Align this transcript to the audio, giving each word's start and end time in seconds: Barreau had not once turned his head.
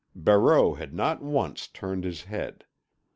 Barreau 0.15 0.73
had 0.73 0.95
not 0.95 1.21
once 1.21 1.67
turned 1.67 2.05
his 2.05 2.23
head. 2.23 2.65